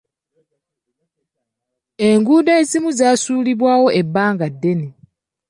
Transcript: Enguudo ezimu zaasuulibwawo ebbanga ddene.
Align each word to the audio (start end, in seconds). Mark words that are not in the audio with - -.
Enguudo 2.09 2.51
ezimu 2.61 2.89
zaasuulibwawo 2.99 3.87
ebbanga 4.01 4.45
ddene. 4.53 4.87